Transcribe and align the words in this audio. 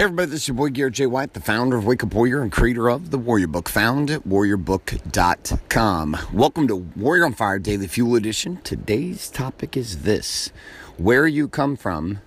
Hey 0.00 0.04
everybody, 0.04 0.30
this 0.30 0.40
is 0.40 0.48
your 0.48 0.54
boy 0.54 0.70
Garrett 0.70 0.94
J. 0.94 1.04
White, 1.04 1.34
the 1.34 1.42
founder 1.42 1.76
of 1.76 1.84
Wake 1.84 2.02
Up 2.02 2.14
Warrior 2.14 2.40
and 2.40 2.50
creator 2.50 2.88
of 2.88 3.10
the 3.10 3.18
Warrior 3.18 3.48
Book, 3.48 3.68
found 3.68 4.10
at 4.10 4.26
warriorbook.com. 4.26 6.16
Welcome 6.32 6.68
to 6.68 6.76
Warrior 6.76 7.26
on 7.26 7.34
Fire 7.34 7.58
Daily 7.58 7.86
Fuel 7.86 8.16
Edition. 8.16 8.62
Today's 8.64 9.28
topic 9.28 9.76
is 9.76 10.00
this 10.00 10.52
Where 10.96 11.26
you 11.26 11.48
come 11.48 11.76
from 11.76 12.20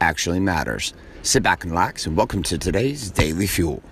actually 0.00 0.40
matters. 0.40 0.94
Sit 1.20 1.42
back 1.42 1.64
and 1.64 1.72
relax, 1.72 2.06
and 2.06 2.16
welcome 2.16 2.42
to 2.44 2.56
today's 2.56 3.10
Daily 3.10 3.46
Fuel. 3.46 3.82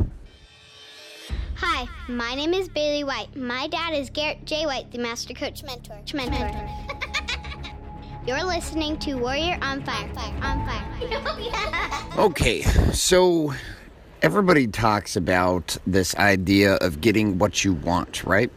Hi, 1.57 1.87
my 2.09 2.35
name 2.35 2.55
is 2.55 2.71
Bailey 2.71 3.05
White. 3.05 3.37
My 3.37 3.67
dad 3.67 3.93
is 3.93 4.09
Garrett 4.09 4.47
J. 4.47 4.65
White, 4.65 4.91
the 4.93 4.99
Master 4.99 5.35
Coach 5.35 5.63
Mentor. 5.63 6.01
Mentor. 6.15 6.86
You're 8.27 8.43
listening 8.43 8.99
to 8.99 9.15
Warrior 9.15 9.57
on 9.63 9.85
Fire. 9.85 10.09
fire. 10.13 10.35
On 10.43 10.67
Fire. 10.67 10.83
Okay, 12.19 12.63
so 12.93 13.55
everybody 14.21 14.67
talks 14.67 15.15
about 15.15 15.77
this 15.87 16.13
idea 16.17 16.75
of 16.77 17.01
getting 17.01 17.39
what 17.39 17.65
you 17.65 17.75
want, 17.75 18.25
right? 18.25 18.51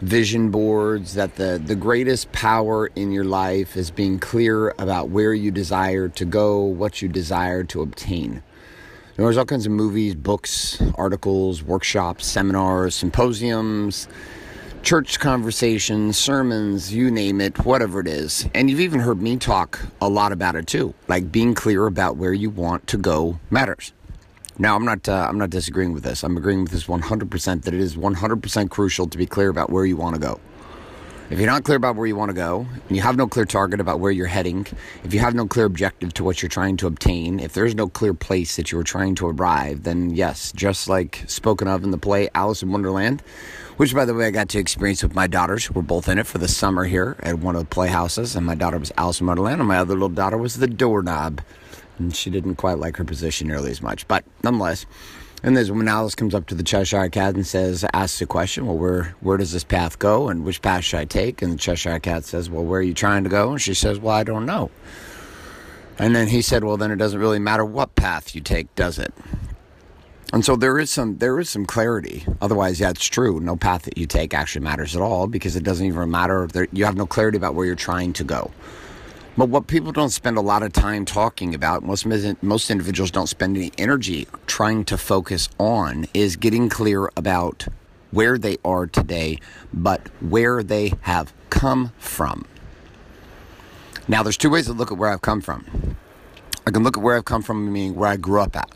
Vision 0.00 0.50
boards, 0.50 1.12
that 1.14 1.36
the, 1.36 1.60
the 1.62 1.74
greatest 1.74 2.32
power 2.32 2.86
in 2.96 3.12
your 3.12 3.24
life 3.24 3.76
is 3.76 3.90
being 3.90 4.18
clear 4.18 4.70
about 4.78 5.10
where 5.10 5.34
you 5.34 5.50
desire 5.50 6.08
to 6.08 6.24
go, 6.24 6.62
what 6.62 7.02
you 7.02 7.08
desire 7.08 7.62
to 7.64 7.82
obtain. 7.82 8.42
There's 9.16 9.36
all 9.36 9.44
kinds 9.44 9.66
of 9.66 9.72
movies, 9.72 10.14
books, 10.14 10.80
articles, 10.94 11.62
workshops, 11.62 12.24
seminars, 12.24 12.94
symposiums 12.94 14.08
church 14.84 15.18
conversations, 15.18 16.18
sermons, 16.18 16.92
you 16.92 17.10
name 17.10 17.40
it, 17.40 17.64
whatever 17.64 18.00
it 18.00 18.06
is. 18.06 18.46
And 18.54 18.68
you've 18.68 18.80
even 18.80 19.00
heard 19.00 19.20
me 19.20 19.38
talk 19.38 19.80
a 20.02 20.08
lot 20.08 20.30
about 20.30 20.56
it 20.56 20.66
too. 20.66 20.92
Like 21.08 21.32
being 21.32 21.54
clear 21.54 21.86
about 21.86 22.18
where 22.18 22.34
you 22.34 22.50
want 22.50 22.86
to 22.88 22.98
go 22.98 23.40
matters. 23.50 23.92
Now, 24.58 24.76
I'm 24.76 24.84
not 24.84 25.08
uh, 25.08 25.26
I'm 25.28 25.38
not 25.38 25.50
disagreeing 25.50 25.94
with 25.94 26.04
this. 26.04 26.22
I'm 26.22 26.36
agreeing 26.36 26.62
with 26.62 26.70
this 26.70 26.84
100% 26.84 27.62
that 27.62 27.74
it 27.74 27.80
is 27.80 27.96
100% 27.96 28.70
crucial 28.70 29.08
to 29.08 29.18
be 29.18 29.26
clear 29.26 29.48
about 29.48 29.70
where 29.70 29.86
you 29.86 29.96
want 29.96 30.14
to 30.14 30.20
go. 30.20 30.38
If 31.34 31.40
you're 31.40 31.50
not 31.50 31.64
clear 31.64 31.76
about 31.76 31.96
where 31.96 32.06
you 32.06 32.14
want 32.14 32.28
to 32.28 32.32
go, 32.32 32.64
and 32.88 32.96
you 32.96 33.02
have 33.02 33.16
no 33.16 33.26
clear 33.26 33.44
target 33.44 33.80
about 33.80 33.98
where 33.98 34.12
you're 34.12 34.28
heading, 34.28 34.68
if 35.02 35.12
you 35.12 35.18
have 35.18 35.34
no 35.34 35.48
clear 35.48 35.66
objective 35.66 36.14
to 36.14 36.22
what 36.22 36.40
you're 36.40 36.48
trying 36.48 36.76
to 36.76 36.86
obtain, 36.86 37.40
if 37.40 37.54
there's 37.54 37.74
no 37.74 37.88
clear 37.88 38.14
place 38.14 38.54
that 38.54 38.70
you're 38.70 38.84
trying 38.84 39.16
to 39.16 39.26
arrive, 39.26 39.82
then 39.82 40.14
yes, 40.14 40.52
just 40.52 40.88
like 40.88 41.24
spoken 41.26 41.66
of 41.66 41.82
in 41.82 41.90
the 41.90 41.98
play 41.98 42.28
Alice 42.36 42.62
in 42.62 42.70
Wonderland, 42.70 43.20
which 43.78 43.92
by 43.92 44.04
the 44.04 44.14
way 44.14 44.26
I 44.26 44.30
got 44.30 44.48
to 44.50 44.60
experience 44.60 45.02
with 45.02 45.16
my 45.16 45.26
daughters, 45.26 45.64
who 45.64 45.74
were 45.74 45.82
both 45.82 46.08
in 46.08 46.20
it 46.20 46.26
for 46.28 46.38
the 46.38 46.46
summer 46.46 46.84
here 46.84 47.16
at 47.18 47.40
one 47.40 47.56
of 47.56 47.62
the 47.62 47.66
playhouses, 47.66 48.36
and 48.36 48.46
my 48.46 48.54
daughter 48.54 48.78
was 48.78 48.92
Alice 48.96 49.20
in 49.20 49.26
Wonderland, 49.26 49.60
and 49.60 49.66
my 49.66 49.78
other 49.78 49.94
little 49.94 50.08
daughter 50.10 50.38
was 50.38 50.58
the 50.58 50.68
doorknob, 50.68 51.40
and 51.98 52.14
she 52.14 52.30
didn't 52.30 52.54
quite 52.54 52.78
like 52.78 52.96
her 52.98 53.04
position 53.04 53.48
nearly 53.48 53.72
as 53.72 53.82
much, 53.82 54.06
but 54.06 54.24
nonetheless. 54.44 54.86
And 55.44 55.54
there's 55.54 55.70
when 55.70 55.86
Alice 55.88 56.14
comes 56.14 56.34
up 56.34 56.46
to 56.46 56.54
the 56.54 56.62
Cheshire 56.62 57.10
Cat 57.10 57.34
and 57.34 57.46
says, 57.46 57.84
asks 57.92 58.18
the 58.18 58.24
question, 58.24 58.64
well, 58.66 58.78
where 58.78 59.14
where 59.20 59.36
does 59.36 59.52
this 59.52 59.62
path 59.62 59.98
go, 59.98 60.30
and 60.30 60.42
which 60.42 60.62
path 60.62 60.84
should 60.84 61.00
I 61.00 61.04
take? 61.04 61.42
And 61.42 61.52
the 61.52 61.58
Cheshire 61.58 61.98
Cat 61.98 62.24
says, 62.24 62.48
well, 62.48 62.64
where 62.64 62.80
are 62.80 62.82
you 62.82 62.94
trying 62.94 63.24
to 63.24 63.30
go? 63.30 63.50
And 63.50 63.60
she 63.60 63.74
says, 63.74 63.98
well, 63.98 64.14
I 64.14 64.24
don't 64.24 64.46
know. 64.46 64.70
And 65.98 66.16
then 66.16 66.28
he 66.28 66.40
said, 66.40 66.64
well, 66.64 66.78
then 66.78 66.90
it 66.90 66.96
doesn't 66.96 67.20
really 67.20 67.38
matter 67.38 67.64
what 67.64 67.94
path 67.94 68.34
you 68.34 68.40
take, 68.40 68.74
does 68.74 68.98
it? 68.98 69.12
And 70.32 70.46
so 70.46 70.56
there 70.56 70.78
is 70.78 70.90
some 70.90 71.18
there 71.18 71.38
is 71.38 71.50
some 71.50 71.66
clarity. 71.66 72.24
Otherwise, 72.40 72.80
yeah, 72.80 72.88
it's 72.88 73.04
true. 73.04 73.38
No 73.38 73.54
path 73.54 73.82
that 73.82 73.98
you 73.98 74.06
take 74.06 74.32
actually 74.32 74.64
matters 74.64 74.96
at 74.96 75.02
all 75.02 75.26
because 75.26 75.56
it 75.56 75.62
doesn't 75.62 75.84
even 75.84 76.10
matter. 76.10 76.48
You 76.72 76.86
have 76.86 76.96
no 76.96 77.06
clarity 77.06 77.36
about 77.36 77.54
where 77.54 77.66
you're 77.66 77.74
trying 77.74 78.14
to 78.14 78.24
go. 78.24 78.50
But 79.36 79.48
what 79.48 79.66
people 79.66 79.90
don't 79.90 80.10
spend 80.10 80.36
a 80.36 80.40
lot 80.40 80.62
of 80.62 80.72
time 80.72 81.04
talking 81.04 81.54
about, 81.54 81.82
most 81.82 82.06
most 82.42 82.70
individuals 82.70 83.10
don't 83.10 83.26
spend 83.26 83.56
any 83.56 83.72
energy 83.78 84.28
trying 84.46 84.84
to 84.84 84.96
focus 84.96 85.48
on, 85.58 86.06
is 86.14 86.36
getting 86.36 86.68
clear 86.68 87.10
about 87.16 87.66
where 88.12 88.38
they 88.38 88.58
are 88.64 88.86
today, 88.86 89.40
but 89.72 90.08
where 90.20 90.62
they 90.62 90.92
have 91.00 91.32
come 91.50 91.92
from. 91.98 92.44
Now, 94.06 94.22
there's 94.22 94.36
two 94.36 94.50
ways 94.50 94.66
to 94.66 94.72
look 94.72 94.92
at 94.92 94.98
where 94.98 95.10
I've 95.10 95.22
come 95.22 95.40
from. 95.40 95.96
I 96.66 96.70
can 96.70 96.84
look 96.84 96.96
at 96.96 97.02
where 97.02 97.16
I've 97.16 97.24
come 97.24 97.42
from, 97.42 97.72
meaning 97.72 97.96
where 97.96 98.10
I 98.10 98.16
grew 98.16 98.40
up 98.40 98.54
at 98.54 98.70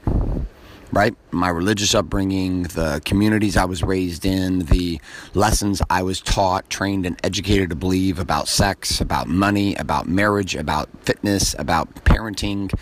right? 0.92 1.14
My 1.30 1.48
religious 1.48 1.94
upbringing, 1.94 2.64
the 2.64 3.00
communities 3.04 3.56
I 3.56 3.64
was 3.64 3.82
raised 3.82 4.24
in, 4.24 4.60
the 4.60 5.00
lessons 5.34 5.82
I 5.90 6.02
was 6.02 6.20
taught, 6.20 6.68
trained, 6.70 7.06
and 7.06 7.18
educated 7.24 7.70
to 7.70 7.76
believe 7.76 8.18
about 8.18 8.48
sex, 8.48 9.00
about 9.00 9.28
money, 9.28 9.74
about 9.76 10.08
marriage, 10.08 10.54
about 10.54 10.88
fitness, 11.02 11.54
about 11.58 11.94
parenting. 12.04 12.72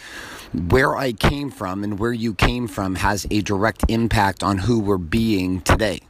Where 0.53 0.97
I 0.97 1.13
came 1.13 1.51
from 1.51 1.85
and 1.85 1.99
where 1.99 2.13
you 2.13 2.33
came 2.35 2.69
from 2.69 2.95
has 2.97 3.27
a 3.31 3.41
direct 3.43 3.85
impact 3.89 4.43
on 4.43 4.59
who 4.59 4.81
we're 4.81 4.97
being 4.97 5.61
today. 5.61 6.01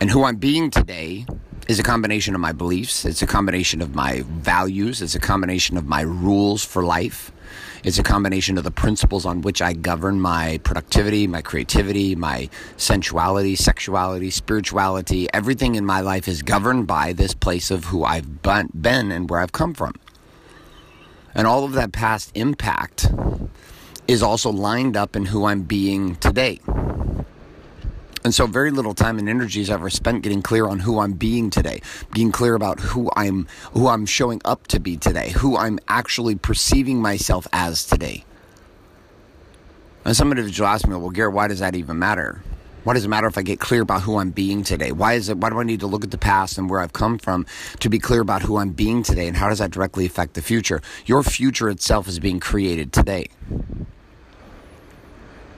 And 0.00 0.10
who 0.10 0.24
I'm 0.24 0.36
being 0.36 0.70
today 0.70 1.26
is 1.70 1.78
a 1.78 1.84
combination 1.84 2.34
of 2.34 2.40
my 2.40 2.50
beliefs, 2.50 3.04
it's 3.04 3.22
a 3.22 3.26
combination 3.28 3.80
of 3.80 3.94
my 3.94 4.24
values, 4.26 5.00
it's 5.00 5.14
a 5.14 5.20
combination 5.20 5.76
of 5.76 5.86
my 5.86 6.00
rules 6.00 6.64
for 6.64 6.82
life. 6.82 7.30
It's 7.84 7.96
a 7.96 8.02
combination 8.02 8.58
of 8.58 8.64
the 8.64 8.72
principles 8.72 9.24
on 9.24 9.42
which 9.42 9.62
I 9.62 9.74
govern 9.74 10.20
my 10.20 10.58
productivity, 10.64 11.28
my 11.28 11.42
creativity, 11.42 12.16
my 12.16 12.50
sensuality, 12.76 13.54
sexuality, 13.54 14.30
spirituality. 14.30 15.28
Everything 15.32 15.76
in 15.76 15.86
my 15.86 16.00
life 16.00 16.26
is 16.26 16.42
governed 16.42 16.88
by 16.88 17.12
this 17.12 17.34
place 17.34 17.70
of 17.70 17.84
who 17.84 18.02
I've 18.02 18.42
been 18.42 19.12
and 19.12 19.30
where 19.30 19.38
I've 19.38 19.52
come 19.52 19.72
from. 19.72 19.94
And 21.36 21.46
all 21.46 21.64
of 21.64 21.72
that 21.74 21.92
past 21.92 22.32
impact 22.34 23.12
is 24.08 24.24
also 24.24 24.50
lined 24.50 24.96
up 24.96 25.14
in 25.14 25.26
who 25.26 25.44
I'm 25.44 25.62
being 25.62 26.16
today. 26.16 26.58
And 28.22 28.34
so, 28.34 28.46
very 28.46 28.70
little 28.70 28.92
time 28.92 29.18
and 29.18 29.28
energy 29.28 29.62
is 29.62 29.70
ever 29.70 29.88
spent 29.88 30.22
getting 30.22 30.42
clear 30.42 30.68
on 30.68 30.80
who 30.80 31.00
I'm 31.00 31.14
being 31.14 31.48
today, 31.48 31.80
being 32.12 32.32
clear 32.32 32.54
about 32.54 32.78
who 32.78 33.10
I'm, 33.16 33.46
who 33.72 33.88
I'm 33.88 34.04
showing 34.04 34.42
up 34.44 34.66
to 34.68 34.78
be 34.78 34.98
today, 34.98 35.30
who 35.30 35.56
I'm 35.56 35.78
actually 35.88 36.34
perceiving 36.34 37.00
myself 37.00 37.46
as 37.52 37.84
today. 37.84 38.24
And 40.04 40.14
some 40.14 40.30
individual 40.30 40.68
ask 40.68 40.86
me, 40.86 40.96
"Well, 40.96 41.10
Garrett, 41.10 41.34
why 41.34 41.48
does 41.48 41.60
that 41.60 41.74
even 41.74 41.98
matter? 41.98 42.42
Why 42.84 42.94
does 42.94 43.04
it 43.04 43.08
matter 43.08 43.26
if 43.26 43.36
I 43.36 43.42
get 43.42 43.60
clear 43.60 43.82
about 43.82 44.02
who 44.02 44.18
I'm 44.18 44.30
being 44.30 44.64
today? 44.64 44.92
Why 44.92 45.14
is 45.14 45.28
it? 45.28 45.38
Why 45.38 45.50
do 45.50 45.58
I 45.58 45.64
need 45.64 45.80
to 45.80 45.86
look 45.86 46.04
at 46.04 46.10
the 46.10 46.18
past 46.18 46.56
and 46.58 46.68
where 46.68 46.80
I've 46.80 46.94
come 46.94 47.18
from 47.18 47.46
to 47.80 47.88
be 47.88 47.98
clear 47.98 48.20
about 48.20 48.42
who 48.42 48.56
I'm 48.56 48.70
being 48.70 49.02
today, 49.02 49.28
and 49.28 49.36
how 49.36 49.48
does 49.48 49.58
that 49.58 49.70
directly 49.70 50.06
affect 50.06 50.34
the 50.34 50.42
future? 50.42 50.80
Your 51.06 51.22
future 51.22 51.68
itself 51.70 52.08
is 52.08 52.18
being 52.18 52.40
created 52.40 52.92
today." 52.92 53.28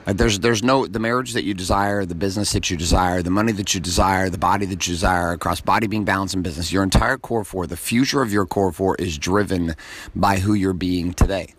Uh, 0.05 0.13
there's 0.13 0.41
there's 0.41 0.63
no 0.65 0.87
the 0.87 0.99
marriage 0.99 1.33
that 1.33 1.45
you 1.45 1.55
desire, 1.55 2.05
the 2.05 2.15
business 2.15 2.53
that 2.53 2.71
you 2.71 2.77
desire, 2.77 3.23
the 3.23 3.31
money 3.31 3.53
that 3.53 3.73
you 3.75 3.81
desire, 3.81 4.29
the 4.29 4.39
body 4.39 4.67
that 4.67 4.87
you 4.87 4.95
desire 4.95 5.33
across 5.33 5.61
body 5.61 5.87
being 5.87 6.05
balanced 6.05 6.35
in 6.35 6.43
business. 6.43 6.73
Your 6.73 6.83
entire 6.83 7.17
core 7.17 7.45
four, 7.45 7.67
the 7.67 7.77
future 7.77 8.21
of 8.21 8.33
your 8.33 8.45
core 8.45 8.73
four 8.73 8.97
is 8.97 9.17
driven 9.17 9.77
by 10.15 10.39
who 10.39 10.55
you're 10.55 10.73
being 10.73 11.13
today. 11.13 11.55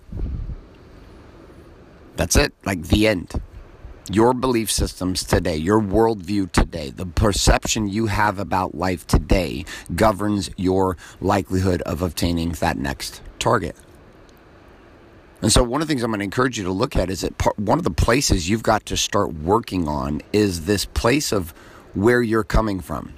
That's 2.18 2.36
it. 2.36 2.54
Like 2.66 2.84
the 2.84 3.08
end. 3.08 3.42
Your 4.12 4.34
belief 4.34 4.70
systems 4.70 5.24
today, 5.24 5.56
your 5.56 5.80
worldview 5.80 6.52
today, 6.52 6.90
the 6.90 7.06
perception 7.06 7.88
you 7.88 8.08
have 8.08 8.38
about 8.38 8.76
life 8.76 9.08
today 9.08 9.64
governs 9.96 10.50
your 10.58 10.98
likelihood 11.22 11.82
of 11.84 12.02
obtaining 12.02 12.52
that 12.52 12.78
next 12.78 13.22
target. 13.40 13.78
And 15.44 15.52
so, 15.52 15.62
one 15.62 15.82
of 15.82 15.90
the 15.90 15.92
things 15.92 16.04
I'm 16.04 16.12
going 16.12 16.20
to 16.20 16.24
encourage 16.24 16.58
you 16.58 16.64
to 16.64 16.72
look 16.72 16.96
at 16.96 17.10
is 17.10 17.20
that 17.20 17.38
part, 17.38 17.60
one 17.60 17.78
of 17.78 17.84
the 17.84 17.92
places 17.92 18.50
you've 18.50 18.64
got 18.64 18.86
to 18.86 18.96
start 18.96 19.34
working 19.34 19.90
on 19.90 20.22
is 20.32 20.64
this 20.64 20.86
place 20.86 21.34
of 21.34 21.54
where 21.94 22.22
you're 22.22 22.46
coming 22.46 22.80
from. 22.80 23.14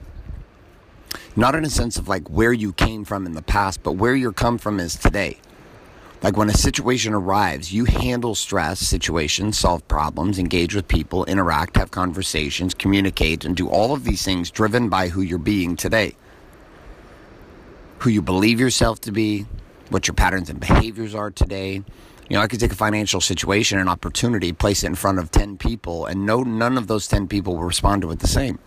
Not 1.36 1.54
in 1.54 1.64
a 1.64 1.70
sense 1.70 1.98
of 1.98 2.08
like 2.08 2.28
where 2.28 2.52
you 2.52 2.74
came 2.74 3.06
from 3.06 3.28
in 3.28 3.34
the 3.34 3.44
past, 3.44 3.84
but 3.84 3.92
where 3.92 4.16
your 4.16 4.34
come 4.34 4.58
from 4.58 4.80
is 4.80 4.96
today. 4.96 5.38
Like 6.24 6.36
when 6.36 6.50
a 6.50 6.56
situation 6.56 7.14
arrives, 7.14 7.72
you 7.72 7.86
handle 7.86 8.34
stress 8.34 8.80
situations, 8.80 9.60
solve 9.60 9.88
problems, 9.88 10.40
engage 10.40 10.74
with 10.74 10.88
people, 10.88 11.26
interact, 11.26 11.78
have 11.78 11.92
conversations, 11.92 12.74
communicate, 12.74 13.46
and 13.46 13.56
do 13.56 13.70
all 13.70 13.94
of 13.94 14.04
these 14.04 14.26
things 14.26 14.50
driven 14.50 14.90
by 14.90 15.10
who 15.10 15.22
you're 15.22 15.38
being 15.38 15.76
today. 15.76 16.16
Who 18.00 18.10
you 18.10 18.24
believe 18.24 18.60
yourself 18.60 19.00
to 19.02 19.12
be, 19.12 19.46
what 19.90 20.08
your 20.08 20.16
patterns 20.16 20.50
and 20.50 20.60
behaviors 20.60 21.14
are 21.14 21.30
today, 21.30 21.84
you 22.30 22.36
know, 22.36 22.42
I 22.42 22.48
could 22.48 22.60
take 22.60 22.72
a 22.72 22.76
financial 22.76 23.22
situation, 23.22 23.80
an 23.80 23.88
opportunity, 23.88 24.52
place 24.52 24.84
it 24.84 24.88
in 24.88 24.96
front 24.96 25.20
of 25.20 25.30
10 25.32 25.58
people, 25.58 26.06
and 26.06 26.26
no, 26.26 26.42
none 26.42 26.78
of 26.78 26.88
those 26.88 27.08
10 27.08 27.28
people 27.28 27.56
will 27.56 27.64
respond 27.64 28.02
to 28.02 28.12
it 28.12 28.20
the 28.20 28.28
same. 28.28 28.58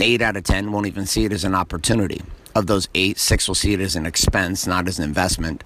Eight 0.00 0.22
out 0.22 0.36
of 0.36 0.44
10 0.44 0.72
won't 0.72 0.86
even 0.86 1.06
see 1.06 1.24
it 1.24 1.32
as 1.32 1.44
an 1.44 1.54
opportunity. 1.54 2.20
Of 2.54 2.66
those 2.66 2.88
eight, 2.94 3.18
six 3.18 3.46
will 3.46 3.54
see 3.54 3.74
it 3.74 3.80
as 3.80 3.94
an 3.94 4.06
expense, 4.06 4.66
not 4.66 4.88
as 4.88 4.98
an 4.98 5.04
investment. 5.04 5.62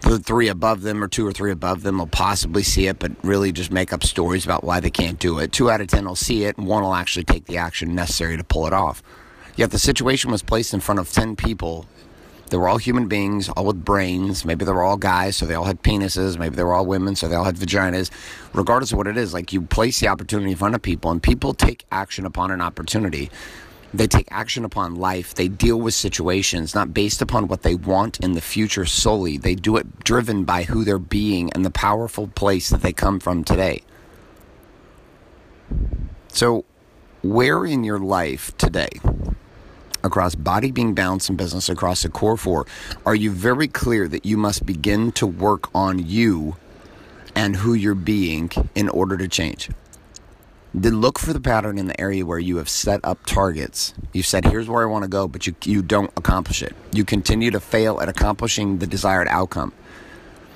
The 0.00 0.18
three 0.18 0.48
above 0.48 0.82
them 0.82 1.02
or 1.02 1.08
two 1.08 1.26
or 1.26 1.32
three 1.32 1.52
above 1.52 1.82
them 1.82 1.98
will 1.98 2.06
possibly 2.06 2.62
see 2.62 2.88
it, 2.88 2.98
but 2.98 3.12
really 3.22 3.52
just 3.52 3.70
make 3.70 3.92
up 3.92 4.02
stories 4.02 4.44
about 4.44 4.64
why 4.64 4.80
they 4.80 4.90
can't 4.90 5.18
do 5.18 5.38
it. 5.38 5.52
Two 5.52 5.70
out 5.70 5.80
of 5.80 5.86
10 5.86 6.04
will 6.04 6.16
see 6.16 6.44
it, 6.44 6.58
and 6.58 6.66
one 6.66 6.82
will 6.82 6.94
actually 6.94 7.24
take 7.24 7.46
the 7.46 7.58
action 7.58 7.94
necessary 7.94 8.36
to 8.36 8.44
pull 8.44 8.66
it 8.66 8.72
off. 8.72 9.02
Yet 9.56 9.70
the 9.70 9.78
situation 9.78 10.32
was 10.32 10.42
placed 10.42 10.74
in 10.74 10.80
front 10.80 10.98
of 10.98 11.12
10 11.12 11.36
people 11.36 11.86
They 12.50 12.56
were 12.56 12.68
all 12.68 12.78
human 12.78 13.08
beings, 13.08 13.48
all 13.48 13.66
with 13.66 13.84
brains. 13.84 14.44
Maybe 14.44 14.64
they 14.64 14.72
were 14.72 14.82
all 14.82 14.96
guys, 14.96 15.36
so 15.36 15.46
they 15.46 15.54
all 15.54 15.64
had 15.64 15.82
penises. 15.82 16.38
Maybe 16.38 16.56
they 16.56 16.62
were 16.64 16.74
all 16.74 16.86
women, 16.86 17.16
so 17.16 17.26
they 17.26 17.34
all 17.34 17.44
had 17.44 17.56
vaginas. 17.56 18.10
Regardless 18.52 18.92
of 18.92 18.98
what 18.98 19.06
it 19.06 19.16
is, 19.16 19.32
like 19.32 19.52
you 19.52 19.62
place 19.62 20.00
the 20.00 20.08
opportunity 20.08 20.50
in 20.50 20.56
front 20.56 20.74
of 20.74 20.82
people, 20.82 21.10
and 21.10 21.22
people 21.22 21.54
take 21.54 21.84
action 21.90 22.26
upon 22.26 22.50
an 22.50 22.60
opportunity. 22.60 23.30
They 23.94 24.08
take 24.08 24.26
action 24.32 24.64
upon 24.64 24.96
life. 24.96 25.34
They 25.34 25.46
deal 25.46 25.80
with 25.80 25.94
situations 25.94 26.74
not 26.74 26.92
based 26.92 27.22
upon 27.22 27.46
what 27.46 27.62
they 27.62 27.76
want 27.76 28.18
in 28.18 28.32
the 28.32 28.40
future 28.40 28.84
solely. 28.84 29.38
They 29.38 29.54
do 29.54 29.76
it 29.76 30.02
driven 30.02 30.42
by 30.42 30.64
who 30.64 30.84
they're 30.84 30.98
being 30.98 31.52
and 31.52 31.64
the 31.64 31.70
powerful 31.70 32.26
place 32.26 32.70
that 32.70 32.82
they 32.82 32.92
come 32.92 33.20
from 33.20 33.44
today. 33.44 33.82
So, 36.28 36.64
where 37.22 37.64
in 37.64 37.84
your 37.84 38.00
life 38.00 38.56
today, 38.58 38.88
across 40.04 40.36
body, 40.36 40.70
being, 40.70 40.94
balance, 40.94 41.28
and 41.28 41.36
business, 41.36 41.68
across 41.68 42.02
the 42.02 42.08
core 42.08 42.36
four, 42.36 42.66
are 43.04 43.14
you 43.16 43.32
very 43.32 43.66
clear 43.66 44.06
that 44.06 44.24
you 44.24 44.36
must 44.36 44.64
begin 44.64 45.10
to 45.12 45.26
work 45.26 45.74
on 45.74 45.98
you 45.98 46.56
and 47.34 47.56
who 47.56 47.74
you're 47.74 47.96
being 47.96 48.50
in 48.76 48.88
order 48.88 49.16
to 49.16 49.26
change? 49.26 49.70
Then 50.76 51.00
look 51.00 51.18
for 51.18 51.32
the 51.32 51.40
pattern 51.40 51.78
in 51.78 51.86
the 51.86 52.00
area 52.00 52.26
where 52.26 52.38
you 52.38 52.56
have 52.56 52.68
set 52.68 53.00
up 53.04 53.24
targets. 53.26 53.94
You've 54.12 54.26
said, 54.26 54.44
here's 54.44 54.68
where 54.68 54.82
I 54.82 54.90
want 54.90 55.04
to 55.04 55.08
go, 55.08 55.28
but 55.28 55.46
you, 55.46 55.54
you 55.64 55.82
don't 55.82 56.10
accomplish 56.16 56.62
it. 56.62 56.74
You 56.92 57.04
continue 57.04 57.50
to 57.52 57.60
fail 57.60 58.00
at 58.00 58.08
accomplishing 58.08 58.78
the 58.78 58.86
desired 58.86 59.28
outcome. 59.28 59.72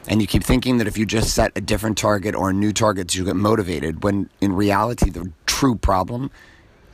And 0.09 0.21
you 0.21 0.27
keep 0.27 0.43
thinking 0.43 0.79
that 0.79 0.89
if 0.89 0.99
you 0.99 1.07
just 1.07 1.35
set 1.35 1.53
a 1.55 1.61
different 1.61 1.99
target 1.99 2.35
or 2.35 2.51
a 2.51 2.53
new 2.53 2.73
target, 2.73 3.15
you'll 3.15 3.27
get 3.27 3.37
motivated, 3.37 4.03
when 4.03 4.29
in 4.41 4.55
reality, 4.55 5.11
the 5.11 5.31
true 5.47 5.77
problem, 5.77 6.31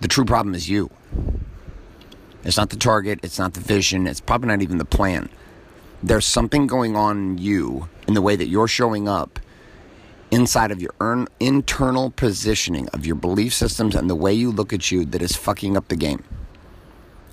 the 0.01 0.09
true 0.09 0.25
problem 0.25 0.55
is 0.55 0.69
you. 0.69 0.91
It's 2.45 2.57
not 2.57 2.71
the 2.71 2.77
target, 2.77 3.21
it's 3.23 3.39
not 3.39 3.55
the 3.55 3.61
vision, 3.61 4.07
it's 4.07 4.21
probably 4.21 4.49
not 4.49 4.63
even 4.63 4.79
the 4.79 4.85
plan. 4.85 5.31
There's 6.03 6.27
something 6.27 6.67
going 6.67 6.97
on 6.97 7.17
in 7.17 7.39
you 7.39 7.89
in 8.07 8.15
the 8.15 8.21
way 8.21 8.37
that 8.37 8.49
you're 8.49 8.69
showing 8.69 9.09
up 9.09 9.41
inside 10.31 10.71
of 10.71 10.83
your 10.83 10.93
internal 11.41 12.11
positioning 12.11 12.89
of 12.89 13.07
your 13.07 13.15
belief 13.15 13.55
systems 13.55 13.95
and 13.95 14.11
the 14.11 14.15
way 14.15 14.33
you 14.33 14.51
look 14.51 14.73
at 14.73 14.91
you 14.91 15.05
that 15.07 15.23
is 15.23 15.37
fucking 15.37 15.77
up 15.77 15.89
the 15.89 15.97
game. 15.97 16.23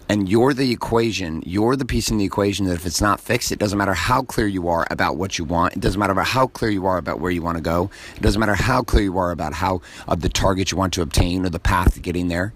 And 0.07 0.27
you're 0.27 0.53
the 0.53 0.71
equation, 0.71 1.41
you're 1.45 1.77
the 1.77 1.85
piece 1.85 2.11
in 2.11 2.17
the 2.17 2.25
equation 2.25 2.65
that 2.65 2.73
if 2.73 2.85
it's 2.85 3.01
not 3.01 3.21
fixed, 3.21 3.51
it 3.51 3.59
doesn't 3.59 3.77
matter 3.77 3.93
how 3.93 4.23
clear 4.23 4.45
you 4.45 4.67
are 4.67 4.85
about 4.91 5.15
what 5.15 5.37
you 5.37 5.45
want. 5.45 5.73
It 5.73 5.79
doesn't 5.79 5.99
matter 5.99 6.11
about 6.11 6.27
how 6.27 6.47
clear 6.47 6.69
you 6.69 6.85
are 6.85 6.97
about 6.97 7.21
where 7.21 7.31
you 7.31 7.41
want 7.41 7.57
to 7.57 7.63
go. 7.63 7.89
It 8.15 8.21
doesn't 8.21 8.39
matter 8.39 8.55
how 8.55 8.83
clear 8.83 9.03
you 9.03 9.17
are 9.17 9.31
about 9.31 9.53
how 9.53 9.81
of 10.07 10.21
the 10.21 10.29
target 10.29 10.71
you 10.71 10.77
want 10.77 10.93
to 10.93 11.01
obtain 11.01 11.45
or 11.45 11.49
the 11.49 11.59
path 11.59 11.93
to 11.93 12.01
getting 12.01 12.27
there 12.27 12.53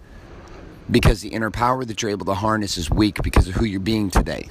because 0.89 1.21
the 1.21 1.29
inner 1.29 1.51
power 1.51 1.85
that 1.85 2.01
you're 2.01 2.11
able 2.11 2.25
to 2.25 2.33
harness 2.33 2.77
is 2.77 2.89
weak 2.89 3.21
because 3.23 3.47
of 3.47 3.55
who 3.55 3.65
you're 3.65 3.79
being 3.79 4.09
today. 4.09 4.49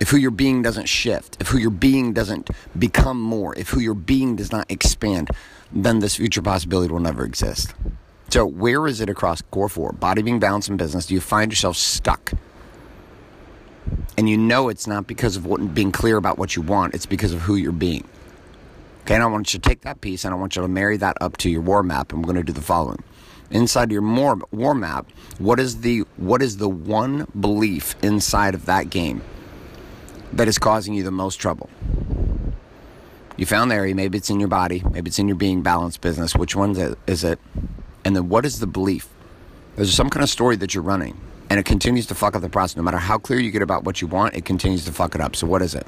If 0.00 0.10
who 0.10 0.18
you're 0.18 0.30
being 0.30 0.62
doesn't 0.62 0.86
shift, 0.86 1.38
if 1.40 1.48
who 1.48 1.58
you're 1.58 1.70
being 1.70 2.12
doesn't 2.12 2.50
become 2.78 3.20
more, 3.20 3.54
if 3.58 3.70
who 3.70 3.80
you're 3.80 3.94
being 3.94 4.36
does 4.36 4.52
not 4.52 4.70
expand, 4.70 5.30
then 5.72 6.00
this 6.00 6.16
future 6.16 6.42
possibility 6.42 6.92
will 6.92 7.00
never 7.00 7.24
exist. 7.24 7.74
So, 8.28 8.44
where 8.44 8.86
is 8.86 9.00
it 9.00 9.08
across 9.08 9.40
core 9.42 9.68
four, 9.68 9.92
body 9.92 10.20
being 10.20 10.38
balanced 10.38 10.68
in 10.68 10.76
business, 10.76 11.06
do 11.06 11.14
you 11.14 11.20
find 11.20 11.50
yourself 11.50 11.76
stuck? 11.76 12.32
And 14.18 14.28
you 14.28 14.36
know 14.36 14.68
it's 14.68 14.86
not 14.86 15.06
because 15.06 15.36
of 15.36 15.46
what, 15.46 15.74
being 15.74 15.92
clear 15.92 16.16
about 16.16 16.38
what 16.38 16.56
you 16.56 16.62
want, 16.62 16.94
it's 16.94 17.06
because 17.06 17.32
of 17.32 17.42
who 17.42 17.54
you're 17.54 17.72
being. 17.72 18.04
Okay, 19.02 19.14
and 19.14 19.22
I 19.22 19.26
want 19.26 19.54
you 19.54 19.60
to 19.60 19.68
take 19.68 19.82
that 19.82 20.00
piece 20.00 20.24
and 20.24 20.34
I 20.34 20.36
want 20.36 20.56
you 20.56 20.62
to 20.62 20.68
marry 20.68 20.96
that 20.96 21.16
up 21.20 21.36
to 21.38 21.50
your 21.50 21.60
war 21.60 21.82
map, 21.82 22.12
and 22.12 22.20
we're 22.20 22.32
going 22.32 22.44
to 22.44 22.52
do 22.52 22.52
the 22.52 22.60
following 22.60 23.02
inside 23.50 23.90
your 23.90 24.02
war, 24.02 24.74
map 24.74 25.06
what 25.38 25.60
is 25.60 25.80
the 25.80 26.00
what 26.16 26.42
is 26.42 26.56
the 26.56 26.68
one 26.68 27.26
belief 27.38 27.94
inside 28.02 28.54
of 28.54 28.66
that 28.66 28.90
game 28.90 29.22
that 30.32 30.48
is 30.48 30.58
causing 30.58 30.94
you 30.94 31.02
the 31.02 31.10
most 31.10 31.36
trouble? 31.36 31.68
You 33.36 33.44
found 33.44 33.70
the 33.70 33.74
area 33.74 33.94
maybe 33.94 34.16
it's 34.16 34.30
in 34.30 34.40
your 34.40 34.48
body. 34.48 34.82
Maybe 34.90 35.08
it's 35.08 35.18
in 35.18 35.28
your 35.28 35.36
being 35.36 35.62
balance 35.62 35.98
business. 35.98 36.34
Which 36.34 36.56
one 36.56 36.74
is 37.06 37.22
it? 37.22 37.38
And 38.04 38.16
then 38.16 38.28
what 38.28 38.46
is 38.46 38.60
the 38.60 38.66
belief? 38.66 39.08
There's 39.76 39.92
some 39.92 40.08
kind 40.08 40.22
of 40.22 40.30
story 40.30 40.56
that 40.56 40.74
you're 40.74 40.82
running 40.82 41.20
and 41.50 41.60
it 41.60 41.66
continues 41.66 42.06
to 42.06 42.14
fuck 42.14 42.34
up 42.34 42.40
the 42.40 42.48
process. 42.48 42.76
No 42.76 42.82
matter 42.82 42.96
how 42.96 43.18
clear 43.18 43.38
you 43.38 43.50
get 43.50 43.62
about 43.62 43.84
what 43.84 44.00
you 44.00 44.06
want 44.06 44.34
it 44.34 44.44
continues 44.46 44.86
to 44.86 44.92
fuck 44.92 45.14
it 45.14 45.20
up. 45.20 45.36
So 45.36 45.46
what 45.46 45.60
is 45.60 45.74
it 45.74 45.86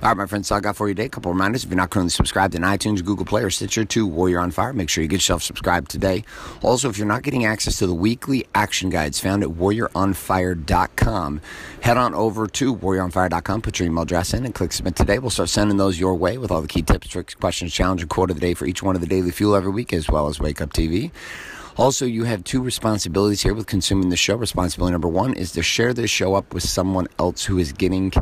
all 0.00 0.10
right, 0.10 0.16
my 0.16 0.26
friends, 0.26 0.46
so 0.46 0.54
I 0.54 0.60
got 0.60 0.76
for 0.76 0.88
you 0.88 0.94
today. 0.94 1.06
A 1.06 1.08
couple 1.08 1.32
reminders. 1.32 1.64
If 1.64 1.70
you're 1.70 1.76
not 1.76 1.90
currently 1.90 2.10
subscribed 2.10 2.54
in 2.54 2.62
iTunes, 2.62 3.04
Google 3.04 3.26
Play, 3.26 3.42
or 3.42 3.50
Stitcher 3.50 3.84
to 3.84 4.06
Warrior 4.06 4.38
on 4.38 4.52
Fire, 4.52 4.72
make 4.72 4.88
sure 4.88 5.02
you 5.02 5.08
get 5.08 5.16
yourself 5.16 5.42
subscribed 5.42 5.90
today. 5.90 6.22
Also, 6.62 6.88
if 6.88 6.96
you're 6.96 7.06
not 7.06 7.24
getting 7.24 7.44
access 7.44 7.78
to 7.78 7.86
the 7.88 7.94
weekly 7.94 8.46
action 8.54 8.90
guides 8.90 9.18
found 9.18 9.42
at 9.42 9.48
warrioronfire.com, 9.48 11.40
head 11.80 11.96
on 11.96 12.14
over 12.14 12.46
to 12.46 12.76
warrioronfire.com, 12.76 13.60
put 13.60 13.80
your 13.80 13.88
email 13.88 14.04
address 14.04 14.32
in, 14.32 14.44
and 14.44 14.54
click 14.54 14.72
submit 14.72 14.94
today. 14.94 15.18
We'll 15.18 15.30
start 15.30 15.48
sending 15.48 15.78
those 15.78 15.98
your 15.98 16.14
way 16.14 16.38
with 16.38 16.52
all 16.52 16.62
the 16.62 16.68
key 16.68 16.82
tips, 16.82 17.08
tricks, 17.08 17.34
questions, 17.34 17.74
challenge, 17.74 18.00
and 18.02 18.08
quote 18.08 18.30
of 18.30 18.36
the 18.36 18.40
day 18.40 18.54
for 18.54 18.66
each 18.66 18.84
one 18.84 18.94
of 18.94 19.00
the 19.00 19.08
daily 19.08 19.32
fuel 19.32 19.56
every 19.56 19.72
week, 19.72 19.92
as 19.92 20.08
well 20.08 20.28
as 20.28 20.38
Wake 20.38 20.60
Up 20.60 20.72
TV. 20.72 21.10
Also, 21.78 22.04
you 22.04 22.24
have 22.24 22.42
two 22.42 22.60
responsibilities 22.60 23.40
here 23.40 23.54
with 23.54 23.68
consuming 23.68 24.08
the 24.08 24.16
show. 24.16 24.34
Responsibility 24.34 24.90
number 24.90 25.06
one 25.06 25.32
is 25.34 25.52
to 25.52 25.62
share 25.62 25.94
this 25.94 26.10
show 26.10 26.34
up 26.34 26.52
with 26.52 26.64
someone 26.64 27.06
else 27.20 27.44
who 27.44 27.56
is 27.56 27.72
getting, 27.72 28.12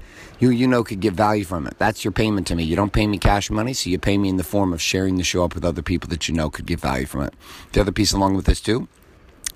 who 0.40 0.50
you 0.50 0.66
know 0.68 0.84
could 0.84 1.00
get 1.00 1.14
value 1.14 1.42
from 1.42 1.66
it. 1.66 1.72
That's 1.78 2.04
your 2.04 2.12
payment 2.12 2.46
to 2.48 2.54
me. 2.54 2.64
You 2.64 2.76
don't 2.76 2.92
pay 2.92 3.06
me 3.06 3.16
cash 3.16 3.50
money, 3.50 3.72
so 3.72 3.88
you 3.88 3.98
pay 3.98 4.18
me 4.18 4.28
in 4.28 4.36
the 4.36 4.44
form 4.44 4.74
of 4.74 4.82
sharing 4.82 5.16
the 5.16 5.24
show 5.24 5.42
up 5.42 5.54
with 5.54 5.64
other 5.64 5.80
people 5.80 6.06
that 6.10 6.28
you 6.28 6.34
know 6.34 6.50
could 6.50 6.66
get 6.66 6.80
value 6.80 7.06
from 7.06 7.22
it. 7.22 7.34
The 7.72 7.80
other 7.80 7.92
piece 7.92 8.12
along 8.12 8.36
with 8.36 8.44
this, 8.44 8.60
too, 8.60 8.88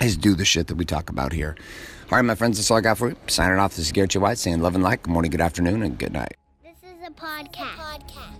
is 0.01 0.17
do 0.17 0.35
the 0.35 0.47
shit 0.47 0.69
that 0.69 0.77
we 0.77 0.87
talk 0.87 1.11
about 1.11 1.35
here. 1.35 1.55
All 2.11 2.17
right, 2.17 2.25
my 2.25 2.35
friends, 2.35 2.57
that's 2.57 2.71
all 2.71 2.79
I 2.79 2.81
got 2.81 2.97
for 2.97 3.11
you. 3.11 3.17
Signing 3.27 3.59
off, 3.59 3.77
this 3.77 3.85
is 3.85 3.93
Garrett. 3.93 4.17
White 4.17 4.39
saying 4.39 4.63
love 4.63 4.75
and 4.75 4.83
light. 4.83 5.03
Good 5.03 5.13
morning, 5.13 5.31
good 5.31 5.43
afternoon, 5.43 5.83
and 5.83 5.99
good 5.99 6.15
night. 6.15 6.39
This 6.65 6.79
is 6.83 7.07
a 7.07 7.11
podcast. 7.11 8.40